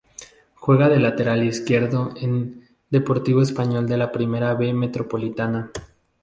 [0.55, 5.69] Juega de lateral izquierdo en Deportivo Español de la Primera B Metropolitana.